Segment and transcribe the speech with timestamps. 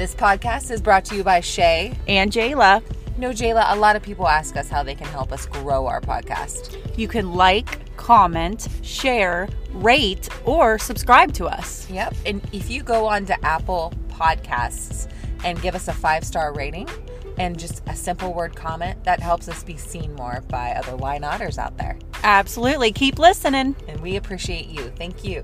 [0.00, 1.94] This podcast is brought to you by Shaye.
[2.08, 2.82] And Jayla.
[3.18, 6.00] No, Jayla, a lot of people ask us how they can help us grow our
[6.00, 6.78] podcast.
[6.96, 11.86] You can like, comment, share, rate, or subscribe to us.
[11.90, 12.14] Yep.
[12.24, 15.06] And if you go on to Apple Podcasts
[15.44, 16.88] and give us a five star rating
[17.36, 21.18] and just a simple word comment, that helps us be seen more by other why
[21.18, 21.98] Notters out there.
[22.24, 22.90] Absolutely.
[22.90, 23.76] Keep listening.
[23.86, 24.90] And we appreciate you.
[24.96, 25.42] Thank you.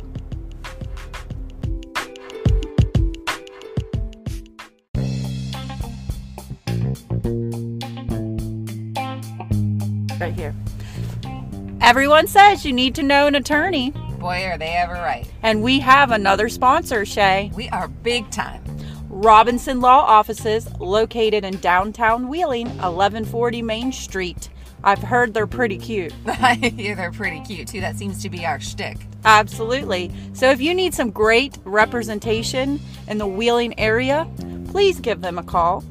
[11.86, 13.92] Everyone says you need to know an attorney.
[14.18, 15.24] Boy, are they ever right.
[15.44, 17.54] And we have another sponsor, Shaye.
[17.54, 18.64] We are big time.
[19.08, 24.48] Robinson Law Offices, located in downtown Wheeling, 1140 Main Street.
[24.82, 26.12] I've heard they're pretty cute.
[26.26, 27.80] yeah, they're pretty cute too.
[27.80, 28.98] That seems to be our shtick.
[29.24, 30.10] Absolutely.
[30.32, 34.28] So if you need some great representation in the Wheeling area,
[34.72, 35.84] please give them a call.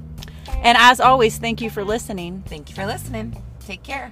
[0.57, 2.43] And as always, thank you for listening.
[2.47, 3.41] Thank you for listening.
[3.61, 4.11] Take care.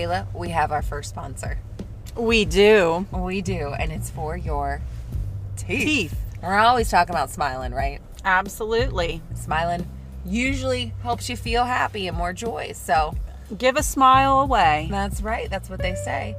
[0.00, 1.58] Jayla, we have our first sponsor.
[2.16, 3.06] We do.
[3.12, 4.80] We do, and it's for your
[5.56, 5.82] teeth.
[5.84, 6.20] Teeth.
[6.42, 8.00] We're always talking about smiling, right?
[8.24, 9.20] Absolutely.
[9.34, 9.86] Smiling
[10.24, 12.72] usually helps you feel happy and more joy.
[12.74, 13.14] So
[13.56, 14.88] Give a smile away.
[14.90, 15.50] that's right.
[15.50, 16.34] That's what they say.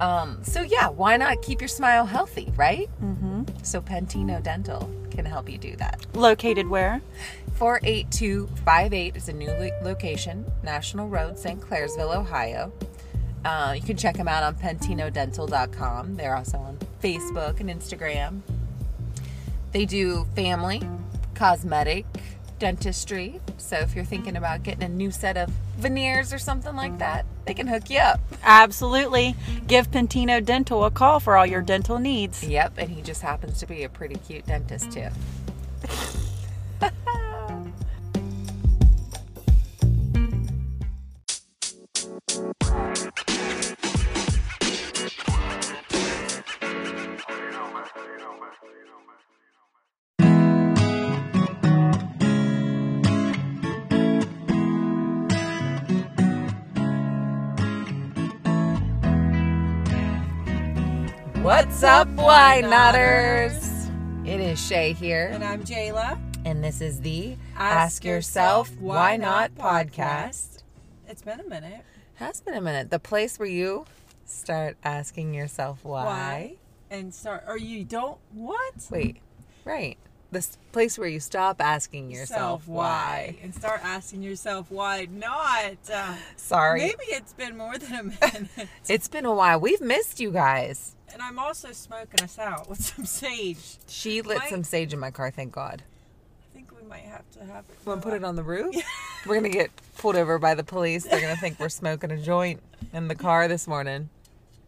[0.00, 2.88] Um, so yeah, why not keep your smile healthy, right?
[3.02, 3.42] Mm-hmm.
[3.62, 6.04] So Pentino Dental can help you do that.
[6.14, 7.02] Located where?
[7.62, 11.60] 48258 is a new lo- location, National Road, St.
[11.60, 12.72] Clairsville, Ohio.
[13.44, 16.16] Uh, you can check them out on pentinodental.com.
[16.16, 18.40] They're also on Facebook and Instagram.
[19.70, 20.82] They do family,
[21.36, 22.04] cosmetic,
[22.58, 23.40] dentistry.
[23.58, 27.26] So if you're thinking about getting a new set of veneers or something like that,
[27.44, 28.20] they can hook you up.
[28.42, 29.36] Absolutely.
[29.68, 32.42] Give Pentino Dental a call for all your dental needs.
[32.42, 35.10] Yep, and he just happens to be a pretty cute dentist too.
[62.32, 63.90] Why Notters?
[64.24, 66.18] It is Shaye here, And I'm Jayla.
[66.46, 70.62] and this is the Ask Yourself Why Not podcast.
[71.06, 71.82] It's been a minute.
[72.14, 72.88] Has been a minute.
[72.88, 73.84] The place where you
[74.24, 76.04] start asking yourself why.
[76.06, 76.54] Why?
[76.90, 78.88] And start, or you don't, what?
[78.90, 79.18] Wait,
[79.66, 79.98] right.
[80.30, 83.36] This place where you stop asking yourself why.
[83.42, 85.76] And start asking yourself why not.
[85.92, 86.80] Uh, Sorry.
[86.80, 88.68] maybe it's been more than a minute.
[88.88, 89.60] It's been a while.
[89.60, 90.96] We've missed you guys.
[91.12, 93.76] And I'm also smoking us out with some sage.
[93.88, 95.82] She lit Might- some sage in my car, thank God.
[96.50, 97.86] I think we might have to have it.
[97.86, 98.74] Want to put it on the roof?
[99.26, 101.04] We're going to get pulled over by the police.
[101.04, 102.60] They're going to think we're smoking a joint
[102.92, 104.08] in the car this morning.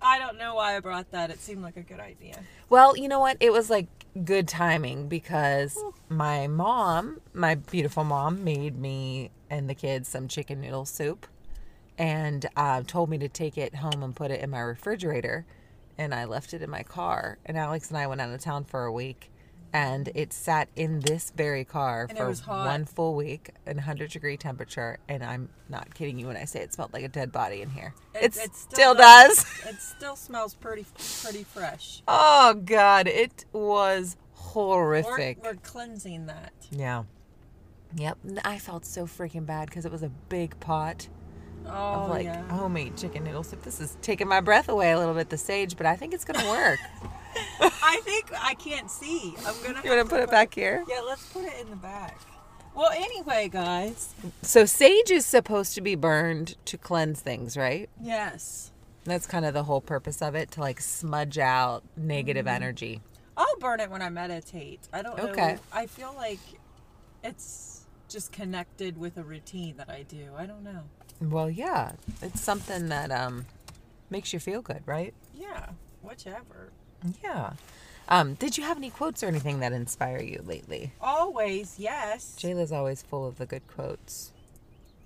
[0.01, 1.31] I don't know why I brought that.
[1.31, 2.39] It seemed like a good idea.
[2.71, 3.37] Well, you know what?
[3.41, 3.89] It was like
[4.25, 5.77] good timing because
[6.09, 11.27] my mom, my beautiful mom, made me and the kids some chicken noodle soup
[11.99, 15.47] and uh, told me to take it home and put it in my refrigerator.
[15.99, 17.39] And I left it in my car.
[17.47, 19.31] And Alex and I went out of town for a week.
[19.73, 24.37] And it sat in this very car And for one full week in 100 degree
[24.37, 24.99] temperature.
[25.09, 27.71] And I'm not kidding you when I say it smelled like a dead body in
[27.71, 27.93] here.
[28.15, 29.41] It, still, does.
[29.67, 30.87] It still smells pretty
[31.23, 32.03] pretty fresh.
[32.07, 35.43] Oh God, it was We're, horrific.
[35.43, 36.53] we're cleansing that.
[36.71, 37.03] Yeah.
[37.97, 38.19] Yep.
[38.45, 41.09] I felt so freaking bad because it was a big pot
[41.67, 41.71] Oh
[42.05, 42.43] of like yeah.
[42.49, 43.63] homemade chicken noodle soup.
[43.63, 46.25] This is taking my breath away a little bit, the sage, but I think it's
[46.25, 46.79] gonna work.
[47.61, 49.35] I think I can't see.
[49.47, 49.81] I'm gonna.
[49.85, 50.85] you wanna put to it back here?
[50.89, 52.19] Yeah, let's put it in the back.
[52.75, 54.15] Well, anyway, guys.
[54.43, 57.89] So sage is supposed to be burned to cleanse things, right?
[58.01, 58.73] Yes,
[59.05, 62.55] That's kind of the whole purpose of it to like smudge out negative Mm-hmm.
[62.63, 63.01] energy.
[63.37, 64.81] I'll burn it when I meditate.
[64.93, 65.29] I don't know.
[65.29, 65.57] Okay.
[65.73, 66.39] I feel like
[67.23, 70.29] it's just connected with a routine that I do.
[70.37, 70.83] I don't know.
[71.31, 71.93] Well, yeah,
[72.23, 73.47] it's something that um
[74.11, 75.15] makes you feel good, right?
[75.35, 75.71] Yeah,
[76.03, 76.71] whichever.
[77.23, 77.53] Yeah.
[78.09, 80.93] Um, did you have any quotes or anything that inspire you lately?
[81.01, 82.37] Always, yes.
[82.39, 84.33] Jayla's always full of the good quotes.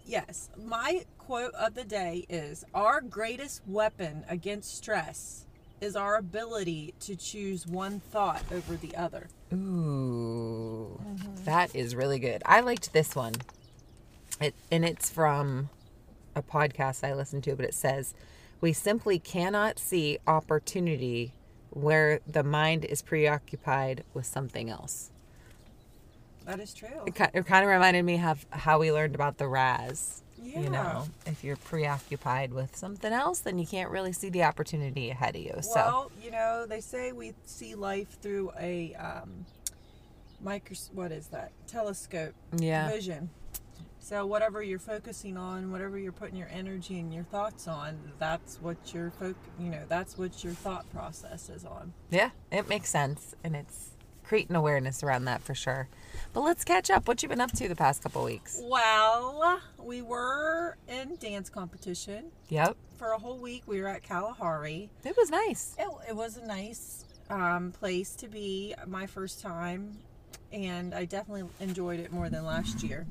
[0.04, 0.48] Yes.
[0.56, 5.44] My quote of the day is Our greatest weapon against stress
[5.80, 9.28] is our ability to choose one thought over the other.
[9.52, 11.00] Ooh,
[11.44, 12.42] that is really good.
[12.44, 13.34] I liked this one.
[14.40, 15.68] It and it's from
[16.38, 18.14] a podcast I listened to, but it says
[18.60, 21.34] we simply cannot see opportunity
[21.70, 25.10] where the mind is preoccupied with something else.
[26.46, 26.88] That is true.
[27.06, 30.22] It, kind of reminded me of how we learned about the RAS.
[30.42, 30.60] Yeah.
[30.60, 35.10] You know, if you're preoccupied with something else, then you can't really see the opportunity
[35.10, 35.54] ahead of you.
[35.60, 39.44] so, Well, you know, they say we see life through a um,
[40.42, 40.90] micros.
[40.94, 41.52] What is that?
[41.66, 42.88] Telescope yeah.
[42.88, 43.28] vision.
[44.00, 48.56] So whatever you're focusing on, whatever you're putting your energy and your thoughts on, that's
[48.62, 49.34] what your foc.
[49.60, 51.92] You know, that's what your thought process is on.
[52.10, 53.34] Yeah, it makes sense.
[53.44, 53.90] And it's
[54.24, 55.88] creating awareness around that for sure.
[56.32, 57.06] But let's catch up.
[57.08, 58.60] What you been up to the past couple weeks?
[58.62, 62.76] Well, we were in dance competition Yep.
[62.96, 63.62] for a whole week.
[63.66, 64.88] We were at Kalahari.
[65.04, 65.74] It was nice.
[65.78, 68.74] It, it was a nice um, place to be.
[68.86, 69.98] My first time,
[70.52, 73.06] and I definitely enjoyed it more than last year.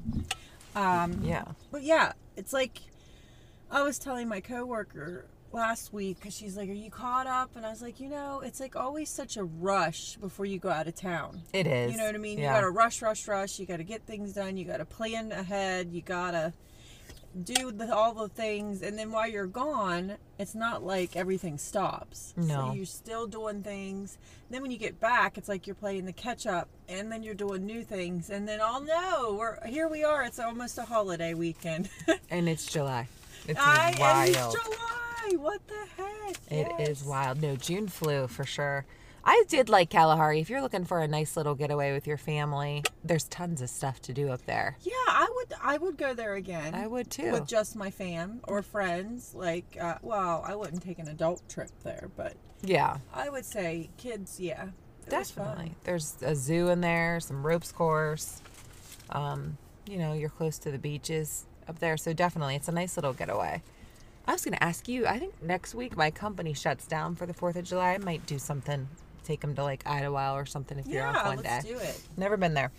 [0.78, 1.46] Um, Yeah.
[1.72, 2.80] But yeah, it's like
[3.72, 7.66] I was telling my coworker last week because she's like, "Are you caught up?" And
[7.66, 10.88] I was like, "You know, it's like always such a rush before you go out
[10.88, 11.42] of town.
[11.54, 11.92] It is.
[11.92, 12.38] You know what I mean?
[12.38, 12.54] Yeah.
[12.56, 13.60] You got to rush, rush, rush.
[13.60, 14.58] You got to get things done.
[14.58, 15.90] You got to plan ahead.
[15.92, 16.54] You got to
[17.46, 22.34] do the, all the things, and then while you're gone, it's not like everything stops.
[22.38, 22.68] No.
[22.70, 24.18] So you're still doing things.
[24.50, 27.34] Then when you get back, it's like you're playing the catch up, and then you're
[27.36, 29.88] doing new things, and then oh no, we're here.
[29.88, 30.24] We are.
[30.24, 31.90] It's almost a holiday weekend.
[32.30, 33.08] And it's July.
[33.48, 34.30] It's I, wild.
[34.30, 35.42] it's July.
[35.44, 36.36] What the heck?
[36.52, 37.06] It is Yes.
[37.06, 37.42] wild.
[37.42, 38.86] No, June flew for sure.
[39.30, 40.40] I did like Kalahari.
[40.40, 44.02] If you're looking for a nice little getaway with your family, there's tons of stuff
[44.04, 44.78] to do up there.
[44.82, 45.54] Yeah, I would.
[45.62, 46.74] I would go there again.
[46.74, 47.34] I would too.
[47.34, 49.34] with just my fam or friends.
[49.36, 53.90] Like, uh, well, I wouldn't take an adult trip there, but yeah, I would say
[53.98, 54.40] kids.
[54.40, 54.68] Yeah,
[55.06, 55.46] it was fun.
[55.46, 55.76] definitely.
[55.84, 58.42] There's a zoo in there, some ropes course.
[59.10, 59.58] Um,
[59.90, 63.14] you know, you're close to the beaches up there, so definitely it's a nice little
[63.14, 63.62] getaway.
[64.26, 65.06] I was going to ask you.
[65.06, 67.94] I think next week my company shuts down for the Fourth of July.
[67.94, 68.88] I might do something,
[69.28, 71.72] take them to like Idaho or something if you're Yeah, off one let's day.
[71.74, 72.02] do it.
[72.18, 72.72] Never been there.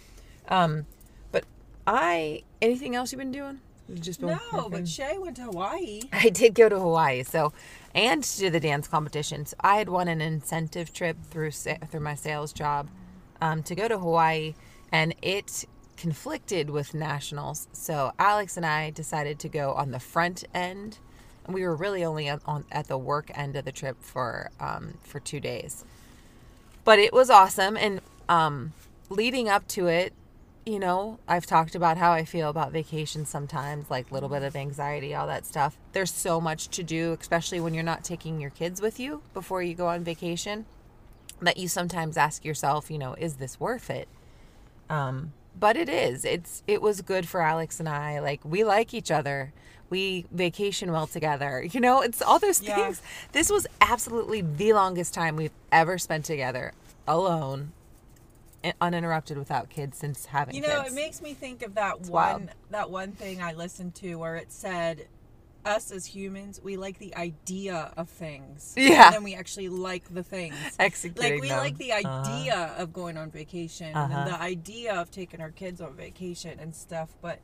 [0.49, 0.87] Um,
[1.31, 1.45] but
[1.87, 3.61] I anything else you've been doing?
[3.89, 6.03] You just been No, but Shaye went to Hawaii.
[6.13, 7.53] I did go to Hawaii, so
[7.95, 9.55] and to the dance competitions.
[9.61, 12.89] I had won an incentive trip through through my sales job
[13.41, 14.55] um, to go to Hawaii,
[14.93, 15.65] and it
[15.97, 17.67] conflicted with nationals.
[17.73, 20.99] So Alex and I decided to go on the front end,
[21.45, 24.51] and we were really only on, on at the work end of the trip for
[24.61, 25.85] um, for two days.
[26.89, 28.01] But it was awesome, and
[28.31, 28.73] um,
[29.11, 30.15] leading up to it,
[30.65, 34.43] you know, I've talked about how I feel about vacation sometimes, like a little bit
[34.43, 35.77] of anxiety, all that stuff.
[35.93, 39.63] There's so much to do, especially when you're not taking your kids with you before
[39.63, 40.65] you go on vacation,
[41.43, 44.09] that you sometimes ask yourself, you know, is this worth it?
[44.89, 46.25] Um, but it is.
[46.25, 48.19] It's it was good for Alex and I.
[48.19, 49.53] Like we like each other.
[49.91, 51.63] We vacation well together.
[51.73, 52.77] You know, it's all those Yeah.
[52.77, 53.03] things.
[53.33, 56.73] This was absolutely the longest time we've ever spent together
[57.07, 57.73] alone
[58.81, 60.93] uninterrupted without kids since having You know, kids.
[60.93, 62.49] it makes me think of that one wild.
[62.71, 65.07] that one thing I listened to where it said
[65.65, 68.75] us as humans, we like the idea of things.
[68.77, 69.07] Yeah.
[69.07, 70.57] And then we actually like the things.
[70.79, 71.59] Executing Like we them.
[71.59, 72.09] like the Uh-huh.
[72.27, 74.13] idea of going on vacation Uh-huh.
[74.19, 77.39] and the idea of taking our kids on vacation and stuff, but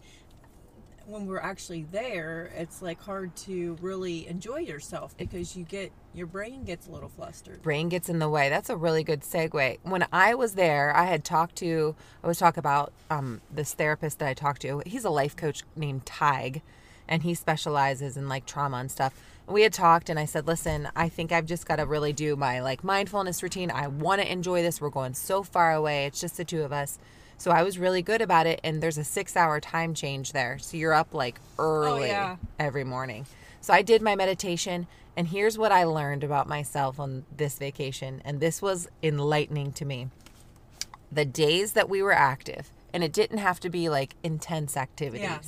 [1.07, 6.27] when we're actually there, it's like hard to really enjoy yourself because you get your
[6.27, 7.61] brain gets a little flustered.
[7.63, 8.49] brain gets in the way.
[8.49, 9.79] That's a really good segue.
[9.83, 14.21] When I was there, I had talked to, I was talking about um, this therapist
[14.21, 14.83] that I talked to.
[14.87, 16.63] He's a life coach named Tig,
[17.09, 19.13] and he specializes in like trauma and stuff.
[19.47, 22.35] We had talked, and I said, listen, I think I've just got to really do
[22.35, 23.71] my like mindfulness routine.
[23.71, 24.81] I want to enjoy this.
[24.81, 26.07] We're going so far away.
[26.07, 26.99] It's just the two of us.
[27.39, 28.61] So I was really good about it.
[28.65, 30.59] And there's a six hour time change there.
[30.59, 32.37] So you're up like oh, early yeah.
[32.59, 33.27] every morning.
[33.61, 34.87] So I did my meditation,
[35.17, 38.21] and here's what I learned about myself on this vacation.
[38.25, 40.09] And this was enlightening to me.
[41.11, 45.23] The days that we were active, and it didn't have to be like intense activities.
[45.23, 45.39] Yeah.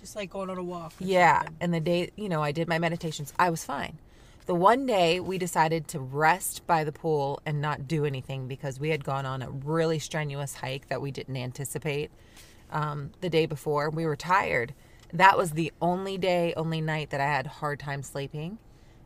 [0.00, 0.94] Just like going on a walk.
[0.98, 1.38] Yeah.
[1.38, 1.56] something.
[1.60, 3.98] And the day, you know, I did my meditations, I was fine.
[4.46, 8.80] The one day we decided to rest by the pool and not do anything because
[8.80, 12.10] we had gone on a really strenuous hike that we didn't anticipate
[12.70, 13.88] um, the day before.
[13.88, 14.74] We were tired.
[15.12, 18.58] That was the only day, only night that I had a hard time sleeping.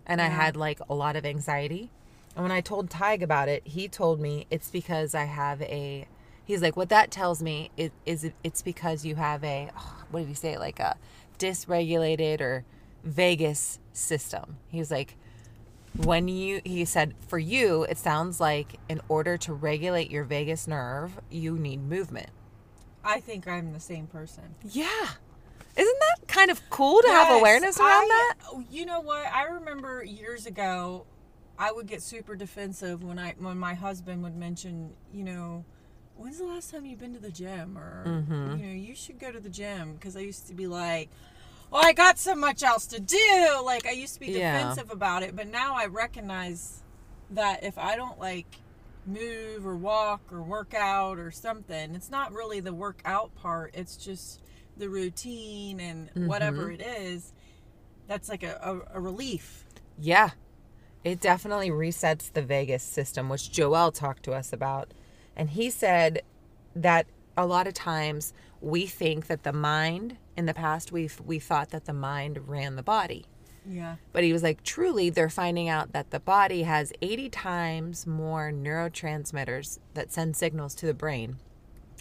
[0.06, 1.90] And I had like a lot of anxiety.
[2.34, 6.06] And when I told Tig about it, he told me it's because I have a.
[6.44, 9.70] He's like, what that tells me is, is it's because you have a,
[10.10, 10.96] what did he say, like a
[11.38, 12.64] dysregulated or
[13.02, 14.56] vagus system.
[14.68, 15.16] He was like,
[16.04, 20.66] when you, he said, for you, it sounds like in order to regulate your vagus
[20.66, 22.30] nerve, you need movement.
[23.04, 24.54] I think I'm the same person.
[24.70, 25.08] Yeah.
[25.76, 28.64] Isn't that kind of cool to have awareness around I- that.
[28.70, 29.26] You know what?
[29.26, 31.04] I remember years ago,
[31.58, 35.64] I would get super defensive when I when my husband would mention, you know,
[36.16, 38.56] when's the last time you've been to the gym, or Mm-hmm.
[38.58, 41.08] you know, you should go to the gym because I used to be like.
[41.76, 43.60] Well, I got so much else to do.
[43.62, 44.56] Like I used to be Yeah.
[44.56, 46.82] defensive about it, but now I recognize
[47.32, 48.46] that if I don't like
[49.06, 53.74] move or walk or work out or something, it's not really the workout part.
[53.74, 54.40] It's just
[54.78, 56.80] the routine and whatever Mm-hmm.
[56.80, 57.34] it is.
[58.06, 58.58] That's like a,
[58.92, 59.66] a, a relief.
[60.00, 60.30] Yeah.
[61.04, 64.92] It definitely resets the vagus system, which Joel talked to us about.
[65.36, 66.22] And he said
[66.74, 67.06] that
[67.36, 71.70] a lot of times we think that the mind, in the past, we we thought
[71.70, 73.26] that the mind ran the body.
[73.68, 73.96] Yeah.
[74.12, 78.52] But he was like, truly, they're finding out that the body has 80 times more
[78.52, 81.38] neurotransmitters that send signals to the brain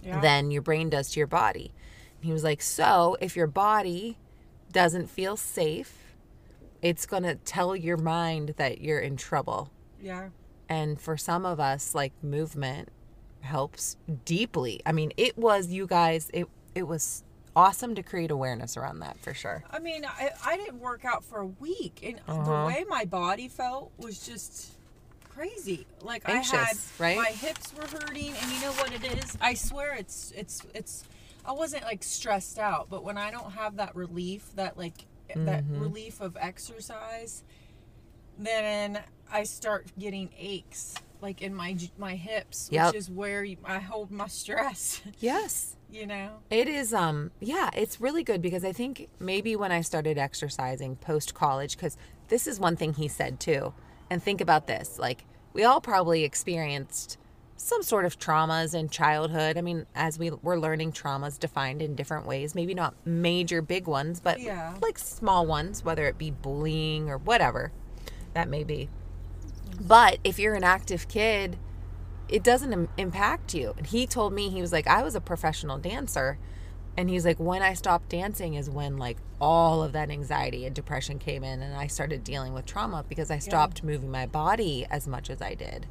[0.04, 0.20] Yeah.
[0.22, 1.74] than your brain does to your body.
[2.18, 4.18] And he was like, so if your body
[4.72, 6.16] doesn't feel safe,
[6.82, 9.72] it's going to tell your mind that you're in trouble.
[10.02, 10.30] yeah.
[10.68, 12.90] And for some of us, like movement
[13.42, 14.82] helps deeply.
[14.84, 17.24] I mean, it was you guys, it it was
[17.56, 19.64] awesome to create awareness around that for sure.
[19.72, 22.66] I mean, I, I didn't work out for a week, and the Uh-huh.
[22.66, 24.72] way my body felt was just
[25.30, 25.86] crazy.
[26.02, 27.18] Like I had right?
[27.18, 29.38] my hips were hurting, and you know what it is?
[29.42, 31.04] I swear it's it's it's.
[31.46, 35.64] I wasn't like stressed out, but when I don't have that relief, that like that
[35.64, 35.82] Mm-hmm.
[35.82, 37.44] relief of exercise,
[38.38, 39.00] then
[39.32, 42.88] I start getting aches like in my my hips, Yep.
[42.88, 45.02] which is where I hold my stress.
[45.20, 45.76] Yes.
[45.96, 46.30] You know.
[46.50, 50.98] It is um yeah, it's really good because I think maybe when I started exercising
[50.98, 51.98] post college cuz
[52.28, 53.74] this is one thing he said too.
[54.10, 57.18] And think about this, like we all probably experienced
[57.58, 59.58] some sort of traumas in childhood.
[59.58, 63.88] I mean, as we were learning traumas defined in different ways, maybe not major big
[63.88, 64.74] ones, but Yeah.
[64.82, 67.72] like small ones, whether it be bullying or whatever
[68.34, 68.90] that may be.
[69.80, 71.58] But if you're an active kid,
[72.30, 73.74] it doesn't Im- impact you.
[73.78, 76.38] And he told me he was like, I was a professional dancer,
[76.98, 80.74] and he's like, when I stopped dancing is when like all of that anxiety and
[80.76, 84.86] depression came in, and I started dealing with trauma because I stopped moving my body
[84.90, 85.86] as much as I did.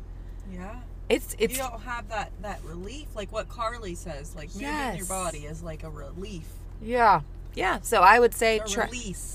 [0.52, 0.76] Yeah.
[1.08, 4.96] It's it's you don't have that that relief like what carly says like moving Yes.
[4.96, 6.46] your body is like a relief
[6.80, 7.20] yeah
[7.54, 7.80] yeah.
[7.82, 8.88] So I would say try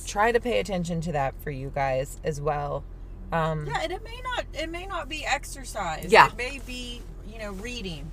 [0.08, 2.84] try to pay attention to that for you guys as well.
[3.32, 6.08] Um, yeah and it may not it may not be exercise.
[6.10, 6.28] Yeah.
[6.28, 8.10] it may be you know reading.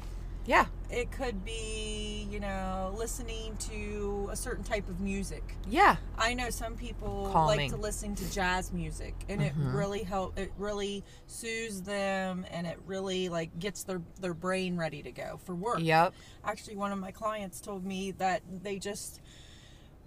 [0.46, 0.66] Yeah.
[0.90, 5.42] It could be you know listening to a certain type of music.
[5.68, 5.96] Yeah.
[6.16, 7.58] I know some people Calming.
[7.58, 12.66] like to listen to jazz music and it really help it really soothes them and
[12.66, 15.80] it really like gets their their brain ready to go for work.
[15.80, 16.14] Yep.
[16.44, 19.20] Actually one of my clients told me that they just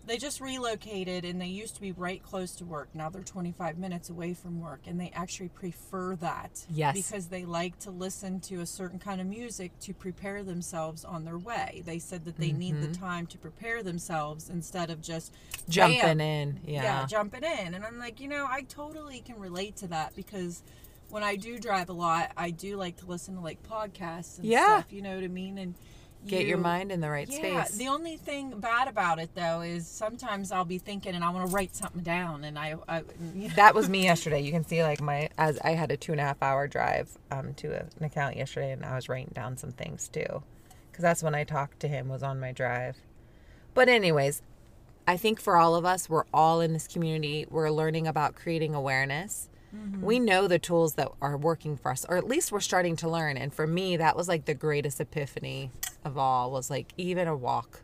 [0.09, 3.77] they just relocated and they used to be right close to work now they're 25
[3.77, 6.95] minutes away from work and they actually prefer that Yes.
[6.95, 11.25] because they like to listen to a certain kind of music to prepare themselves on
[11.25, 15.31] their way they said that they need the time to prepare themselves instead of just
[15.31, 15.71] Mm-hmm.
[15.71, 17.75] jumping bam, in yeah jumping in.
[17.75, 20.63] And I'm like, you know, I totally can relate to that because
[21.09, 24.45] when I do drive a lot, I do like to listen to like podcasts and
[24.47, 24.79] Yeah.
[24.81, 24.91] stuff.
[24.91, 25.57] You know what I mean?
[25.59, 25.75] And
[26.27, 27.63] get your mind in the right Yeah.
[27.63, 27.77] space.
[27.77, 31.47] The only thing bad about it though is sometimes I'll be thinking and I want
[31.47, 33.03] to write something down, and I, I
[33.35, 34.41] you know, that was me yesterday.
[34.41, 37.17] You can see like my as I had a two and a half hour drive
[37.31, 40.43] um, to a, an account yesterday, and I was writing down some things too,
[40.91, 42.97] because that's when I talked to him was on my drive.
[43.73, 44.41] But anyways,
[45.07, 47.45] I think for all of us, we're all in this community.
[47.49, 49.47] We're learning about creating awareness.
[50.01, 53.07] We know the tools that are working for us, or at least we're starting to
[53.09, 53.37] learn.
[53.37, 55.69] And for me, that was like the greatest epiphany
[56.03, 56.51] of all.
[56.51, 57.81] Was like even a walk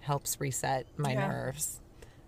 [0.00, 1.28] helps reset my Yeah.
[1.28, 1.80] nerves.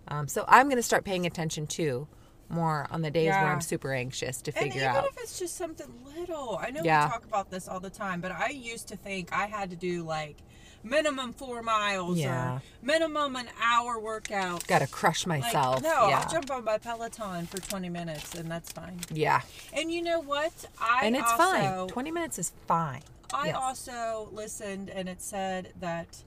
[0.07, 2.07] Um, so I'm going to start paying attention too
[2.49, 5.05] more on the days where I'm super anxious to And figure even out.
[5.05, 5.87] if it's just something
[6.17, 7.05] little, I know Yeah.
[7.05, 9.75] we talk about this all the time, but I used to think I had to
[9.77, 10.35] do like
[10.83, 12.55] minimum four miles Yeah.
[12.55, 14.67] or minimum an hour workout.
[14.67, 15.81] Got to crush Like, myself.
[15.81, 16.19] no, yeah.
[16.19, 18.99] I'll jump on my Peloton for 20 minutes and that's fine.
[19.11, 19.41] yeah.
[19.71, 20.51] And you know what?
[20.79, 21.87] I And it's also, fine.
[21.87, 23.03] 20 minutes is fine.
[23.33, 23.55] I Yes.
[23.59, 26.23] also listened and it said that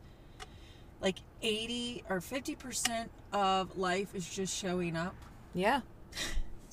[1.00, 5.14] like 80 or 50% of life is just showing up.
[5.52, 5.80] Yeah.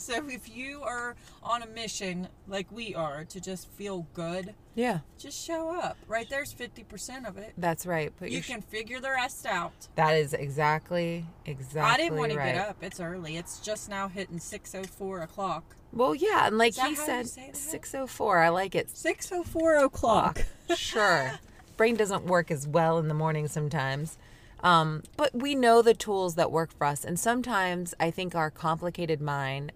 [0.02, 5.00] So if you are on a mission like we are to just feel good, Yeah.
[5.20, 5.98] just show up.
[6.08, 7.54] Right there's 50% of it.
[7.58, 8.16] That's right.
[8.18, 9.74] Put You sh- can figure the rest out.
[9.96, 12.56] That is exactly exactly I didn't want to right.
[12.56, 12.78] get up.
[12.82, 13.38] It's early.
[13.38, 15.76] It's just now hitting 6:04 o'clock.
[15.94, 17.58] Well, yeah, and like he said, say that?
[17.58, 18.40] 604.
[18.40, 18.88] I like it.
[18.90, 20.46] 6:04 o'clock.
[20.76, 21.34] sure.
[21.78, 24.18] Brain doesn't work as well in the morning sometimes.
[24.64, 27.04] Um, but we know the tools that work for us.
[27.04, 29.72] And sometimes I think our complicated mind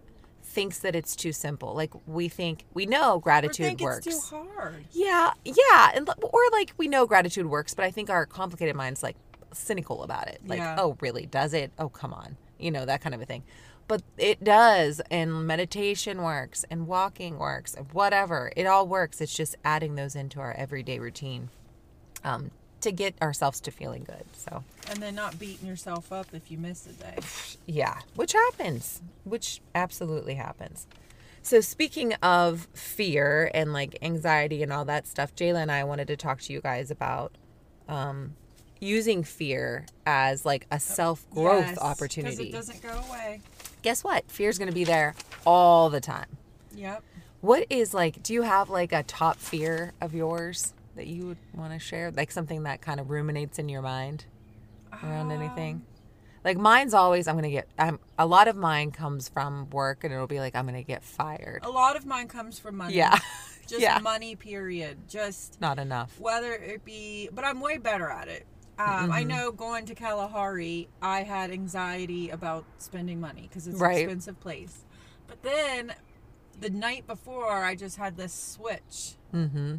[0.55, 1.75] thinks that it's too simple.
[1.75, 4.07] Like we think we know gratitude think works.
[4.07, 4.85] it's too hard.
[4.91, 9.03] Yeah, yeah, and or like we know gratitude works, but I think our complicated mind's
[9.03, 9.17] like
[9.53, 10.39] cynical about it.
[10.47, 10.77] Like, Yeah.
[10.79, 11.25] oh, really?
[11.25, 11.71] Does it?
[11.77, 13.43] Oh, come on, you know that kind of a thing.
[13.88, 18.51] But it does, and meditation works, and walking works, and whatever.
[18.55, 19.21] It all works.
[19.21, 21.50] It's just adding those into our everyday routine
[22.24, 22.50] um,
[22.86, 24.24] to get ourselves to feeling good.
[24.38, 27.18] So, And then not beating yourself up if you miss a day.
[27.65, 30.88] yeah, which happens, which absolutely happens.
[31.42, 36.08] So, speaking of fear and like anxiety and all that stuff, Jayla and I wanted
[36.08, 37.34] to talk to you guys about
[37.89, 38.36] um,
[38.80, 42.51] using fear as like a self growth Yes, opportunity.
[42.51, 43.42] Because it doesn't go away.
[43.82, 44.30] Guess what?
[44.30, 45.15] Fear's going to be there
[45.46, 46.38] all the time.
[46.75, 47.04] Yep.
[47.42, 51.38] What is like, do you have like a top fear of yours that you would
[51.54, 52.12] want to share?
[52.12, 54.25] Like something that kind of ruminates in your mind
[55.04, 55.84] around anything?
[56.44, 60.04] Like mine's always, I'm going to get, I'm, a lot of mine comes from work
[60.04, 61.62] and it'll be like, I'm going to get fired.
[61.64, 62.94] A lot of mine comes from money.
[62.96, 63.18] Yeah.
[63.68, 63.98] Just yeah.
[63.98, 65.10] money, period.
[65.10, 66.20] Just Not enough.
[66.20, 68.46] whether it be, but I'm way better at it.
[68.78, 69.28] Um, I Mm-hmm.
[69.30, 73.96] know going to Kalahari, I had anxiety about spending money because it's Right.
[73.98, 74.84] an expensive place.
[75.28, 75.94] But then
[76.60, 79.16] the night before, I just had this switch.
[79.34, 79.78] Mm-hmm.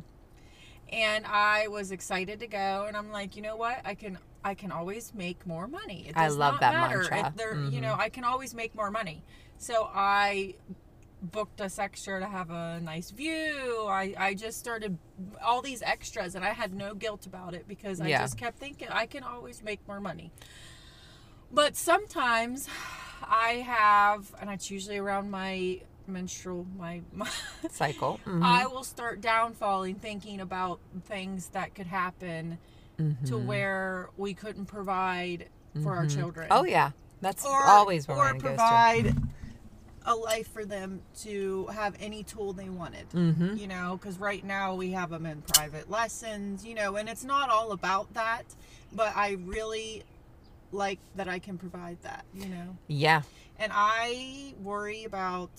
[0.93, 2.85] And I was excited to go.
[2.89, 3.81] And I'm like, you know what?
[3.85, 6.07] I can I can always make more money.
[6.09, 6.99] It I love that matter.
[7.11, 7.33] mantra.
[7.37, 7.83] There, You Mhm.
[7.83, 9.25] know, I can always make more money.
[9.59, 10.55] So I
[11.21, 13.87] booked us extra to have a nice view.
[13.89, 14.99] I, I just started
[15.45, 18.21] all these extras and I had no guilt about it because I Yeah.
[18.21, 20.31] just kept thinking I can always make more money.
[21.51, 22.69] But sometimes
[23.23, 27.29] I have, and it's usually around my menstrual, my, my
[27.71, 28.21] Cycle.
[28.27, 28.43] Mhm.
[28.43, 32.59] I will start downfalling thinking about things that could happen
[32.99, 33.03] to
[33.35, 33.45] Mhm.
[33.45, 35.49] where we couldn't provide
[35.83, 36.15] for our Mhm.
[36.17, 36.49] children.
[36.51, 38.39] Oh yeah, that's Or, always where or to.
[38.41, 39.15] provide
[40.09, 43.09] a life for them to have any tool they wanted.
[43.11, 43.57] Mm-hmm.
[43.57, 47.25] You know, because right now we have them in private lessons, you know, and it's
[47.25, 48.45] not all about that,
[48.93, 50.05] but I really
[50.73, 52.77] like that I can provide that, you know.
[52.87, 53.23] Yeah.
[53.59, 55.51] And I worry about,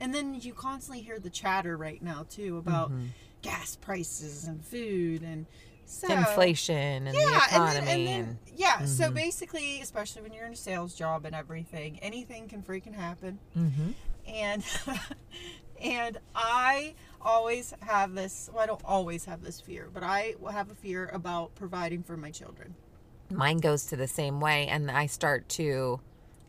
[0.00, 3.08] and then you constantly hear the chatter right now too about Mhm.
[3.42, 5.46] gas prices and food and
[5.88, 7.78] so Inflation and the yeah, economy.
[7.78, 8.84] and then, and then yeah.
[8.86, 9.14] So Mhm.
[9.14, 13.38] basically, especially when you're in a sales job and everything, anything can freaking happen.
[13.56, 13.90] mm-hmm.
[14.26, 14.64] And
[15.80, 18.50] and I always have this.
[18.52, 22.02] Well, I don't always have this fear, but I will have a fear about providing
[22.02, 22.74] for my children.
[23.30, 26.00] Mine goes to the same way, and I start to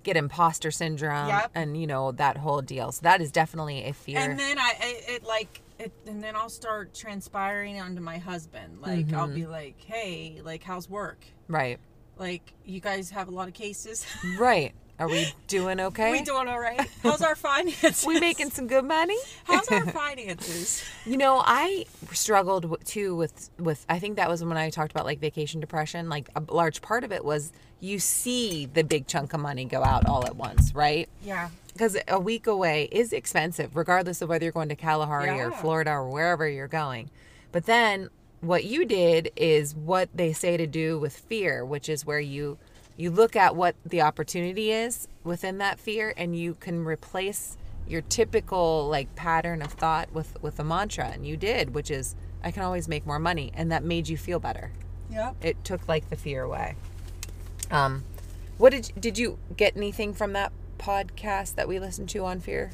[0.07, 1.51] get imposter syndrome Yep.
[1.53, 2.91] and you know that whole deal.
[2.91, 4.17] So that is definitely a fear.
[4.19, 8.79] And then I, I it like it, and then I'll start transpiring onto my husband.
[8.81, 9.35] Like I'll Mhm.
[9.35, 11.19] be like, hey, like how's work?
[11.47, 11.79] right.
[12.17, 14.03] Like you guys have a lot of cases.
[14.39, 14.73] Right.
[14.99, 16.11] Are we doing okay?
[16.11, 16.89] we doing all right?
[17.03, 18.05] How's our finances?
[18.05, 19.17] we making some good money?
[19.43, 20.83] How's our finances?
[21.05, 23.85] You know, I struggled w- too with with.
[23.89, 26.09] I think that was when I talked about like vacation depression.
[26.09, 29.83] Like a large part of it was you see the big chunk of money go
[29.83, 31.07] out all at once, right?
[31.23, 31.49] Yeah.
[31.73, 35.91] Because a week away is expensive, regardless of whether you're going to Kalahari or Florida
[35.91, 37.11] or wherever you're going.
[37.51, 38.09] But then
[38.41, 42.57] what you did is what they say to do with fear, which is where you
[42.97, 47.55] you look at what the opportunity is within that fear and you can replace
[47.87, 52.15] your typical like pattern of thought with with a mantra and you did which is
[52.43, 54.71] i can always make more money and that made you feel better
[55.11, 55.35] Yep.
[55.41, 56.75] it took like the fear away
[57.71, 58.03] um
[58.57, 62.71] what did did you get anything from that podcast that we listened to on fear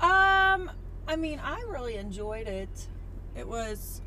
[0.00, 0.70] Um,
[1.08, 2.88] I mean, I really enjoyed it.
[3.36, 4.00] It was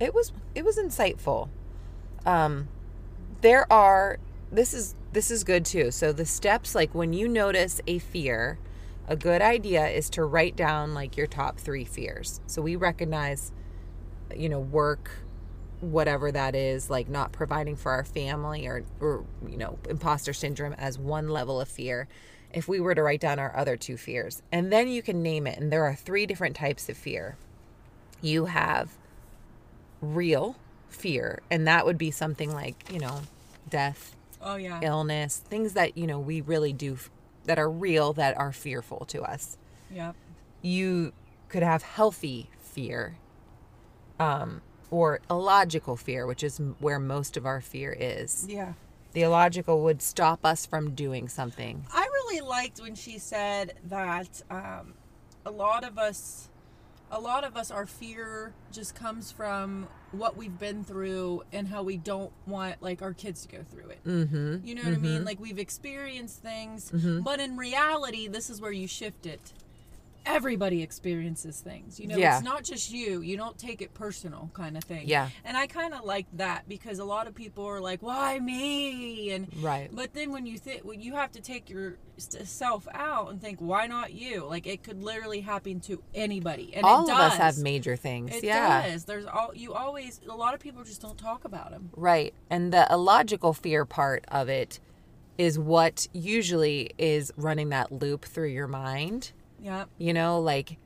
[0.00, 1.48] it was it was insightful
[2.26, 2.68] um
[3.40, 4.18] there are
[4.50, 5.90] this is this is good too.
[5.90, 8.58] So the steps like when you notice a fear
[9.06, 12.40] a good idea is to write down like your top three fears.
[12.46, 13.52] So we recognize
[14.36, 15.10] you know work
[15.80, 20.74] whatever that is like not providing for our family or or you know imposter syndrome
[20.74, 22.08] as one level of fear.
[22.52, 25.46] If we were to write down our other two fears and then you can name
[25.46, 27.36] it and there are three different types of fear.
[28.20, 28.96] You have
[30.00, 30.56] real
[30.88, 33.20] fear and that would be something like you know
[33.68, 34.80] death oh yeah.
[34.82, 36.96] illness things that you know we really do
[37.44, 39.56] that are real that are fearful to us
[39.90, 40.14] Yep.
[40.62, 41.12] you
[41.48, 43.16] could have healthy fear
[44.20, 48.72] um or illogical fear which is where most of our fear is Yeah.
[49.12, 54.42] the illogical would stop us from doing something I really liked when she said that
[54.50, 54.94] um,
[55.46, 56.48] a lot of us,
[57.10, 61.82] a lot of us, our fear just comes from what we've been through and how
[61.82, 64.04] we don't want like our kids to go through it.
[64.04, 64.66] Mm-hmm.
[64.66, 65.24] You know what I mean?
[65.24, 67.20] Like we've experienced things, Mm-hmm.
[67.20, 69.52] but in reality, this is where you shift it.
[70.26, 71.98] Everybody experiences things.
[71.98, 72.36] You know, Yeah.
[72.36, 73.20] it's not just you.
[73.22, 75.08] You don't take it personal kind of thing.
[75.08, 75.30] Yeah.
[75.44, 79.30] And I kind of like that because a lot of people are like, "Why me?"
[79.30, 79.88] and Right.
[79.92, 83.86] but then when you think when you have to take yourself out and think, "Why
[83.86, 86.74] not you?" Like it could literally happen to anybody.
[86.74, 87.32] And All it of does.
[87.32, 88.34] us have major things.
[88.36, 88.88] It yeah.
[88.90, 89.04] does.
[89.06, 90.20] There's all you always.
[90.28, 91.90] A lot of people just don't talk about them.
[91.96, 92.34] Right.
[92.50, 94.78] And the illogical fear part of it
[95.38, 99.32] is what usually is running that loop through your mind.
[99.62, 99.84] Yeah.
[99.98, 100.78] You know, like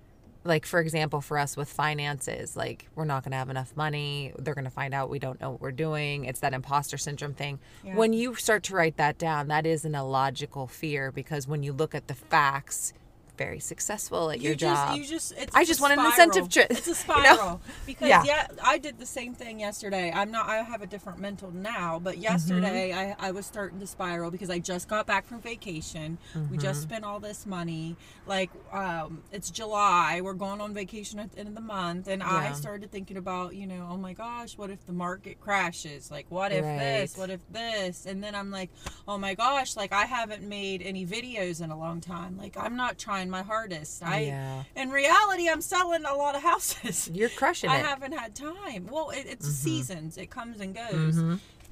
[0.44, 4.32] like for example for us with finances, like we're not going to have enough money,
[4.38, 6.24] they're going to find out we don't know what we're doing.
[6.24, 7.58] It's that imposter syndrome thing.
[7.84, 7.94] Yeah.
[7.94, 11.72] When you start to write that down, that is an illogical fear because when you
[11.72, 12.92] look at the facts,
[13.36, 14.96] very successful at you your just, job.
[14.98, 17.60] You just, it's I just want an incentive trip, It's a you spiral know?
[17.86, 18.22] because Yeah.
[18.24, 18.46] yeah.
[18.62, 20.12] I did the same thing yesterday.
[20.14, 20.48] I'm not.
[20.48, 23.22] I have a different mental now, but yesterday Mm-hmm.
[23.22, 26.18] I, I was starting to spiral because I just got back from vacation.
[26.50, 26.88] We just Mm-hmm.
[26.90, 27.96] spent all this money.
[28.26, 30.20] Like, um, it's July.
[30.22, 33.54] We're going on vacation at the end of the month, and I started thinking about,
[33.54, 36.10] you know, oh my gosh, what if the market crashes?
[36.10, 37.16] Like, what if this?
[37.16, 38.06] What if this?
[38.06, 38.70] And then I'm like,
[39.08, 42.36] oh my gosh, like I haven't made any videos in a long time.
[42.38, 44.02] Like I'm not trying my hardest.
[44.02, 44.64] I Yeah.
[44.76, 47.10] in reality I'm selling a lot of houses.
[47.14, 47.78] You're crushing I it.
[47.78, 47.88] Mm-hmm.
[47.88, 48.88] haven't had time.
[48.90, 50.16] Well, it, it's seasons.
[50.16, 51.22] It comes and goes.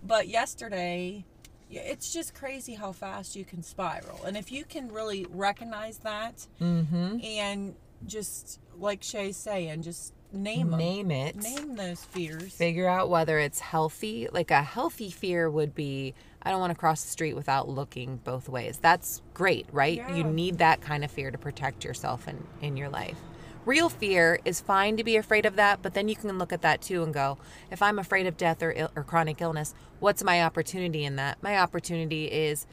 [0.03, 1.25] But yesterday,
[1.71, 4.25] it's just crazy how fast you can spiral.
[4.25, 7.19] And if you can really recognize that mm-hmm.
[7.23, 7.75] and
[8.07, 10.79] just like Shaye's saying, just name them.
[10.79, 11.37] Name it.
[11.37, 12.55] Name those fears.
[12.55, 14.29] figure out whether it's healthy.
[14.33, 18.17] Like a healthy fear would be I don't want to cross the street without looking
[18.25, 18.79] both ways.
[18.81, 20.03] That's great, right?
[20.15, 23.19] You need that kind of fear to protect yourself in, in your life.
[23.67, 26.63] Real fear is fine to be afraid of that, but then you can look at
[26.63, 27.37] that too and go,
[27.71, 31.43] if I'm afraid of death or, Ill, or chronic illness, what's my opportunity in that?
[31.43, 32.67] My opportunity is,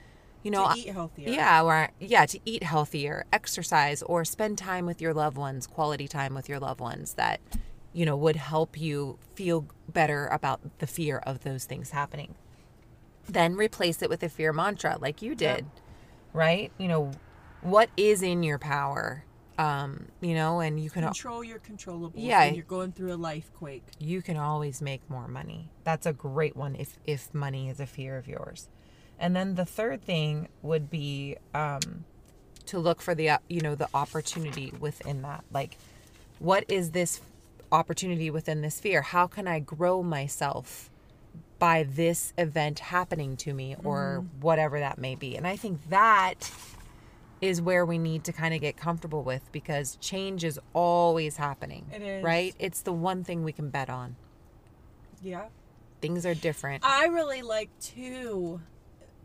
[0.44, 1.30] you know, to eat healthier.
[1.30, 6.08] yeah, or yeah, to eat healthier, exercise, or spend time with your loved ones, quality
[6.08, 7.42] time with your loved ones that,
[7.92, 12.36] you know, would help you feel better about the fear of those things happening.
[13.28, 15.66] Then replace it with a fear mantra like you did,
[16.34, 16.72] right?
[16.78, 17.12] You know,
[17.62, 19.24] what is in your power?
[19.60, 22.46] Um, you know, and you can Control your controllables Yeah.
[22.46, 23.84] when you're going through a life quake.
[23.98, 25.72] you can always make more money.
[25.84, 28.70] That's a great one if if money is a fear of yours.
[29.20, 32.06] And then the third thing would be um,
[32.68, 35.44] to look for the uh, you know the opportunity within that.
[35.52, 35.78] Like,
[36.38, 37.20] what is this
[37.72, 39.02] opportunity within this fear?
[39.02, 40.92] How can I grow myself
[41.60, 45.36] by this event happening to me or whatever that may be?
[45.36, 46.52] And I think that
[47.42, 51.86] is where we need to kind of get comfortable with because change is always happening.
[51.94, 52.24] It is.
[52.24, 52.56] Right?
[52.60, 54.16] It's the one thing we can bet on.
[55.22, 55.46] Yeah.
[56.02, 56.84] Things are different.
[56.86, 58.62] I really like too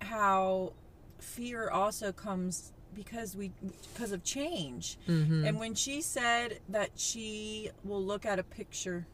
[0.01, 0.73] how
[1.19, 3.53] fear also comes because we
[3.95, 4.99] because of change.
[5.09, 5.45] Mm-hmm.
[5.47, 9.07] And when she said that she will look at a picture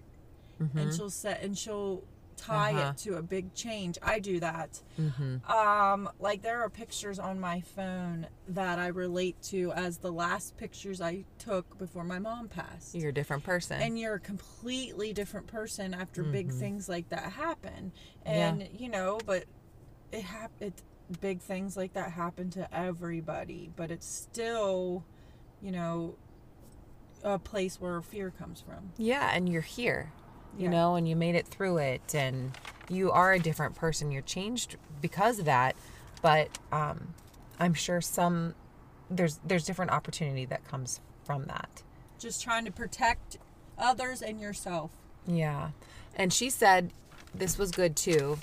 [0.60, 0.76] Mm-hmm.
[0.76, 2.02] and she'll set and she'll
[2.38, 2.90] tie Uh-huh.
[2.92, 3.98] it to a big change.
[4.02, 4.80] I do that.
[4.98, 5.50] Mm-hmm.
[5.50, 10.56] Um, like there are pictures on my phone that I relate to as the last
[10.56, 12.94] pictures I took before my mom passed.
[12.94, 13.82] You're a different person.
[13.82, 16.58] and you're a completely different person after big Mhm.
[16.58, 17.92] things like that happen.
[18.24, 18.32] Yeah.
[18.54, 19.44] And you know, but
[20.12, 20.82] it hap- it
[21.20, 25.04] big things like that happen to everybody, but it's still,
[25.60, 26.14] you know,
[27.24, 28.92] a place where fear comes from.
[28.96, 30.12] yeah, and you're here.
[30.56, 30.70] You Yeah.
[30.70, 32.56] know, and you made it through it and
[32.88, 34.10] you are a different person.
[34.10, 35.76] You're changed because of that.
[36.22, 37.14] But um
[37.60, 38.54] I'm sure some
[39.10, 41.82] there's there's different opportunity that comes from that.
[42.18, 43.36] Just trying to protect
[43.78, 44.90] others and yourself.
[45.26, 45.70] Yeah.
[46.16, 46.90] And she said
[47.34, 48.38] this was good too.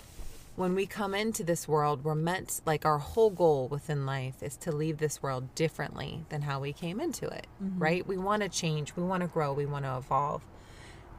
[0.55, 4.55] When we come into this world, we're meant, like, our whole goal within life is
[4.57, 8.07] to leave this world differently than how we came into it, right?
[8.07, 10.43] We want to change, we want to grow, we want to evolve.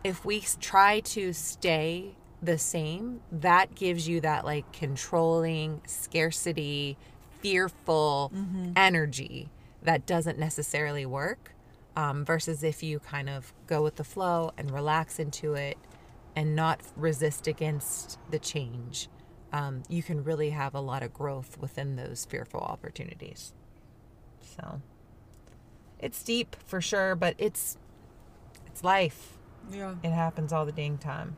[0.07, 6.97] If we try to stay the same, that gives you that, like, controlling, scarcity,
[7.41, 8.31] fearful
[8.77, 9.51] energy
[9.83, 11.55] that doesn't necessarily work
[11.97, 15.77] um, versus if you kind of go with the flow and relax into it
[16.37, 19.09] and not resist against the change,
[19.53, 23.55] um, you can really have a lot of growth within those fearful opportunities.
[24.41, 24.83] So
[25.99, 27.77] it's deep for sure, but it's
[28.67, 29.36] it's life.
[29.71, 29.95] Yeah.
[30.03, 31.37] It happens all the dang time.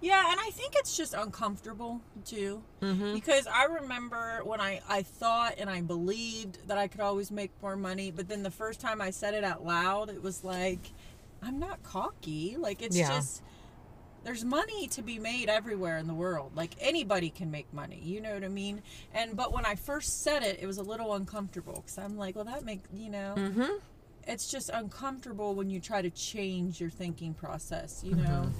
[0.00, 2.62] Yeah, and I think it's just uncomfortable too.
[2.82, 3.14] Mm-hmm.
[3.14, 7.50] Because I remember when I, I thought and I believed that I could always make
[7.62, 10.90] more money, but then the first time I said it out loud, it was like,
[11.42, 12.56] I'm not cocky.
[12.58, 13.08] Like, it's Yeah.
[13.08, 13.42] just,
[14.24, 16.52] there's money to be made everywhere in the world.
[16.54, 18.00] Like anybody can make money.
[18.02, 18.82] You know what I mean?
[19.14, 22.34] And but when I first said it, it was a little uncomfortable because I'm like,
[22.36, 23.34] well, that make you know.
[23.36, 23.76] Mm-hmm.
[24.28, 28.02] It's just uncomfortable when you try to change your thinking process.
[28.04, 28.24] You mm-hmm.
[28.24, 28.50] know.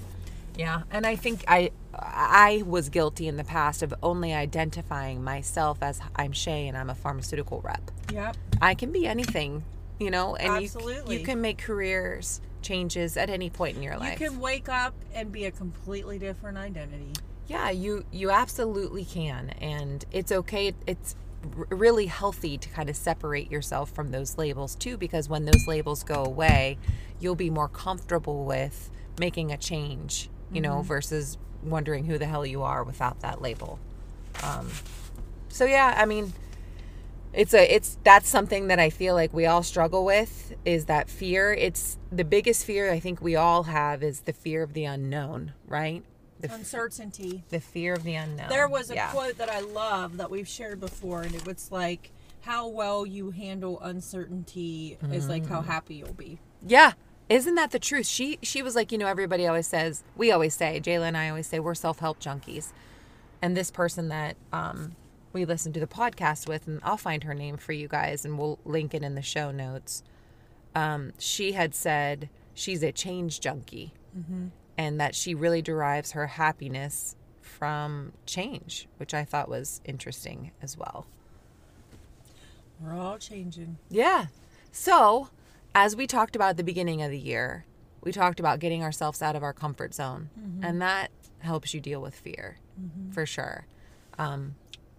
[0.57, 5.79] Yeah, and I think I I was guilty in the past of only identifying myself
[5.83, 7.91] as I'm Shaye and I'm a pharmaceutical rep.
[8.13, 8.37] Yep.
[8.61, 9.65] I can be anything,
[10.01, 11.19] you know, and you- Absolutely.
[11.19, 14.21] You, can make careers changes at any point in your life.
[14.21, 17.13] You can wake up and be a completely different identity.
[17.47, 20.75] Yeah, you you absolutely can, and it's okay.
[20.87, 25.67] It's really healthy to kind of separate yourself from those labels too, because when those
[25.67, 26.79] labels go away,
[27.21, 30.31] you'll be more comfortable with making a change.
[30.51, 33.79] You know, versus wondering who the hell you are without that label.
[34.43, 34.71] Um,
[35.51, 36.33] so yeah, I mean,
[37.35, 41.11] it's a it's that's something that I feel like we all struggle with is that
[41.11, 41.53] fear.
[41.53, 45.53] It's the biggest fear I think we all have is the fear of the unknown,
[45.67, 46.03] right?
[46.41, 47.43] The Uncertainty.
[47.49, 48.49] the fear of the unknown.
[48.49, 49.11] There was a Yeah.
[49.11, 52.11] quote that I love that we've shared before, and it was like,
[52.43, 55.49] "How well you handle uncertainty is like Mm.
[55.49, 56.93] how happy you'll be." Yeah.
[57.29, 58.07] Isn't that the truth?
[58.07, 61.29] She she was like, you know, everybody always says, we always say, Jayla and I
[61.29, 62.73] always say, we're self help junkies.
[63.43, 64.97] And this person that um,
[65.33, 68.39] we listened to the podcast with, and I'll find her name for you guys, and
[68.39, 70.03] we'll link it in the show notes.
[70.75, 73.93] Um, she had said she's a change junkie,
[74.79, 80.79] and that she really derives her happiness from change, which I thought was interesting as
[80.79, 81.07] well.
[82.81, 83.79] We're all changing.
[83.91, 84.27] Yeah.
[84.71, 85.31] So,
[85.75, 87.65] as we talked about at the beginning of the year,
[88.03, 90.31] we talked about getting ourselves out of our comfort zone,
[90.63, 91.11] and that
[91.41, 92.59] helps you deal with fear
[93.11, 93.67] for sure.
[94.19, 94.55] Um,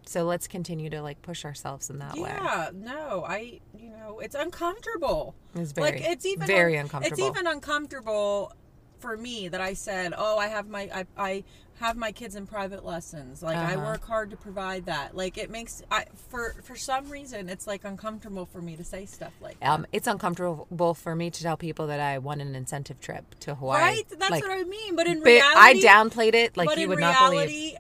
[0.05, 2.31] so let's continue to like push ourselves in that way.
[2.31, 5.35] Yeah, no, I, you know, it's uncomfortable.
[5.55, 7.27] It's very, like it's even very un- uncomfortable.
[7.27, 8.51] It's even uncomfortable
[8.99, 11.43] for me that I said, "Oh, I have my I, I
[11.79, 13.41] have my kids in private lessons.
[13.41, 13.85] Like I Uh-huh.
[13.85, 15.15] work hard to provide that.
[15.15, 19.05] Like it makes I for for some reason it's like uncomfortable for me to say
[19.05, 19.69] stuff like that.
[19.69, 23.55] um, it's uncomfortable for me to tell people that I won an incentive trip to
[23.55, 23.81] Hawaii.
[23.81, 24.03] Right?
[24.09, 24.95] That's Like, what I mean.
[24.95, 27.49] But in but I downplayed it like but you in would not believe.
[27.49, 27.77] reality,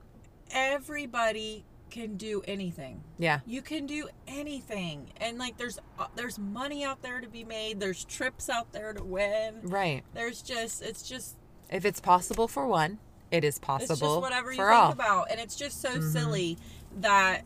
[0.51, 3.03] everybody can do anything.
[3.17, 3.39] Yeah.
[3.45, 7.79] You can do anything, and like there's uh, there's money out there to be made.
[7.79, 9.59] There's trips out there to win.
[9.63, 10.03] Right.
[10.13, 11.35] There's just it's just
[11.69, 12.99] If it's possible for one,
[13.31, 14.91] it is possible it's just whatever you for think all.
[14.91, 16.09] about, and it's just so Mm-hmm.
[16.11, 16.57] silly
[17.01, 17.41] that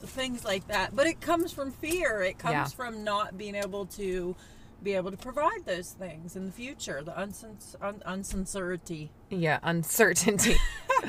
[0.00, 0.94] things like that.
[0.94, 2.22] But it comes from fear.
[2.22, 2.64] It comes Yeah.
[2.66, 4.36] from not being able to
[4.82, 7.02] be able to provide those things in the future.
[7.02, 9.10] The unsins- un- unsincerity.
[9.30, 10.56] Yeah, uncertainty.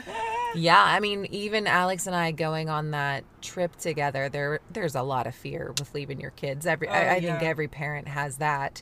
[0.56, 5.04] yeah, I mean, even Alex and I going on that trip together, there there's a
[5.04, 6.66] lot of fear with leaving your kids.
[6.66, 8.82] Every Oh, I, I think every parent has that.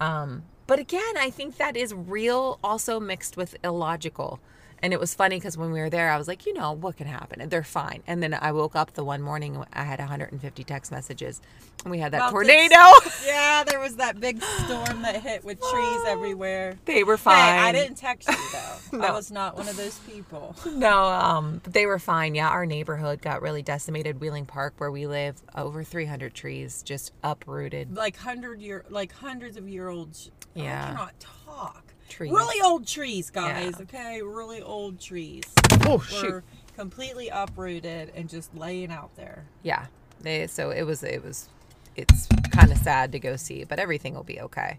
[0.00, 4.40] Um, but again, I think that is real, also mixed with illogical.
[4.84, 6.98] And it was funny because when we were there, I was like, you know, what
[6.98, 7.40] can happen?
[7.40, 8.02] And they're fine.
[8.06, 11.40] And then I woke up the one morning, I had 150 text messages,
[11.84, 12.76] and we had that About tornado.
[13.24, 16.76] Yeah, there was that big storm that hit with trees everywhere.
[16.84, 17.34] they were fine.
[17.34, 19.00] Hey, I didn't text you though.
[19.02, 20.54] I was not one of those people.
[20.74, 22.34] No, um, but they were fine.
[22.34, 24.20] Yeah, our neighborhood got really decimated.
[24.20, 27.96] Wheeling Park, where we live, over 300 trees just uprooted.
[27.96, 30.30] Like hundred year, like hundreds of year olds.
[30.54, 30.88] Yeah.
[30.88, 31.93] Cannot talk.
[32.14, 32.30] Trees.
[32.30, 33.74] Really old trees, guys.
[33.76, 33.82] Yeah.
[33.82, 35.42] Okay, really old trees
[35.84, 36.44] Oh were
[36.76, 39.46] completely uprooted and just laying out there.
[39.64, 39.86] Yeah,
[40.20, 40.46] they.
[40.46, 41.02] So it was.
[41.02, 41.48] It was.
[41.96, 44.78] It's kind of sad to go see, but everything will be okay.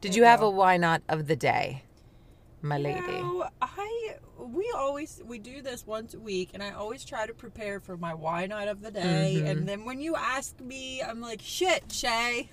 [0.00, 1.84] Did It you have a why not of the day,
[2.62, 3.00] my lady?
[3.00, 7.32] No, I we always we do this once a week, and I always try to
[7.32, 9.36] prepare for my why not of the day.
[9.36, 9.46] Mm-hmm.
[9.46, 12.48] And then when you ask me, I'm like, shit, Shaye.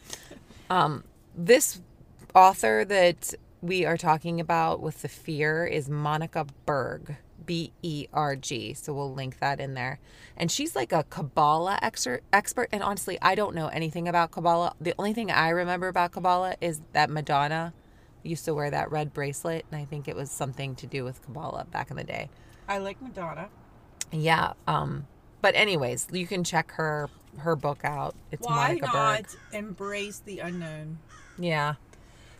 [0.70, 1.04] Um,
[1.36, 1.82] this
[2.36, 8.36] author that we are talking about with the fear is Monica Berg, B E R
[8.36, 8.74] G.
[8.74, 10.00] So we'll link that in there.
[10.36, 12.68] And she's like a Kabbalah exer- expert.
[12.74, 14.74] And honestly, I don't know anything about Kabbalah.
[14.82, 17.74] The only thing I remember about Kabbalah is that Madonna
[18.22, 19.66] used to wear that red bracelet.
[19.72, 22.30] And I think it was something to do with Kabbalah back in the day.
[22.68, 23.48] I like Madonna.
[24.12, 24.54] Yeah.
[24.68, 25.08] Um,
[25.42, 28.14] but anyways, you can check her her book out.
[28.30, 29.28] It's Why Monica not Berg.
[29.54, 31.00] embrace the unknown?
[31.40, 31.76] Yeah.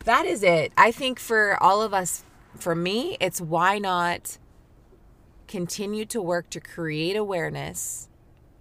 [0.04, 0.72] That is it.
[0.76, 2.24] I think for all of us,
[2.58, 4.38] for me, it's why not
[5.48, 8.08] continue to work to create awareness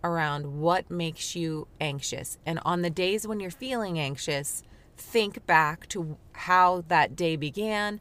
[0.04, 2.38] around what makes you anxious.
[2.46, 4.64] And on the days when you're feeling anxious,
[4.98, 8.00] think back to how that day began,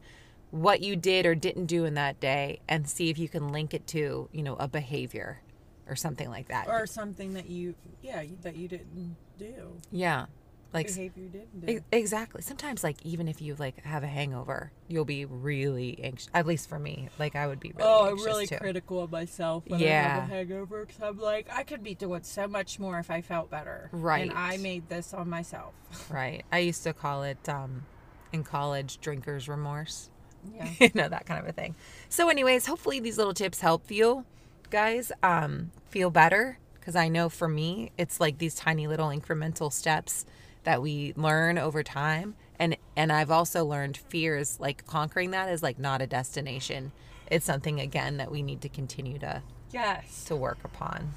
[0.51, 3.73] what you did or didn't do in that day, and see if you can link
[3.73, 5.41] it to, you know, a behavior
[5.87, 6.67] or something like that.
[6.67, 9.73] Or something that you, yeah, that you didn't do.
[9.91, 10.27] Yeah.
[10.73, 11.81] Like behavior didn't e- do.
[11.91, 12.41] exactly.
[12.41, 16.29] Sometimes like even if you like have a hangover, you'll be really anxious.
[16.33, 18.57] At least for me, like I would be really oh, I'm really too.
[18.57, 20.13] critical of myself when I Yeah.
[20.21, 23.21] have a hangover because I'm like, I could be doing so much more if I
[23.21, 23.89] felt better.
[23.91, 24.29] Right.
[24.29, 25.73] And I made this on myself.
[26.09, 26.43] Right.
[26.51, 27.85] I used to call it um
[28.31, 30.09] in college drinker's remorse.
[30.53, 30.67] Yeah.
[30.79, 31.73] you know that kind of a thing
[32.09, 34.25] so anyways hopefully these little tips help you
[34.69, 39.71] guys um feel better because i know for me it's like these tiny little incremental
[39.71, 40.25] steps
[40.63, 42.35] that we learn over time.
[42.59, 46.91] And and i've also learned fears like conquering that is like not a destination.
[47.29, 50.23] It's something again that we need to continue to yes.
[50.25, 51.13] to work upon.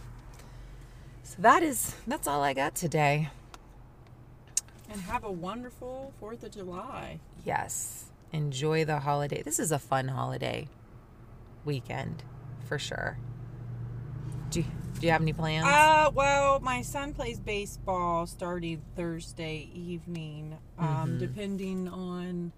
[1.22, 3.28] So that is that's all i got today.
[4.90, 7.18] And have a wonderful 4th of July.
[7.44, 8.04] yes.
[8.32, 9.42] Enjoy the holiday.
[9.42, 10.68] This is a fun holiday
[11.64, 12.22] weekend
[12.68, 13.18] for sure.
[14.50, 14.66] Do you,
[15.00, 20.56] do you have any plans Uh, well, my son plays baseball starting Thursday evening.
[20.78, 21.18] Um, Mhm.
[21.18, 22.52] depending on,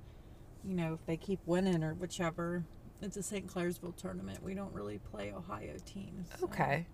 [0.65, 2.65] you know, if they keep winning or whichever.
[3.01, 3.47] It's a St.
[3.47, 4.43] Clairsville tournament.
[4.43, 6.29] We don't really play Ohio teams.
[6.39, 6.87] so- okay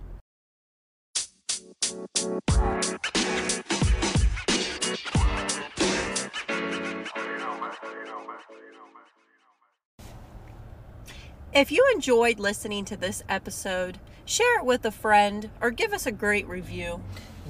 [11.52, 16.06] If you enjoyed listening to this episode, share it with a friend or give us
[16.06, 17.00] a great review.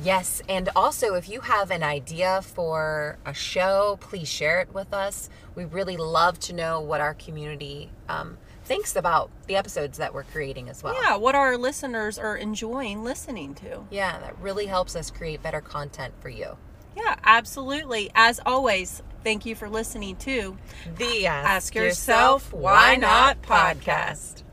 [0.03, 4.95] Yes, and also if you have an idea for a show, please share it with
[4.95, 5.29] us.
[5.55, 8.39] We really love to know what our community um,
[8.71, 10.95] thinks about the episodes that we're creating as well.
[10.95, 13.85] Yeah, what our listeners are enjoying listening to.
[13.91, 16.57] Yeah, that really helps us create better content for you.
[16.97, 18.13] Yeah, absolutely.
[18.15, 20.57] As always, thank you for listening to
[20.99, 24.45] the Ask, Ask Yourself, Yourself Why Not podcast.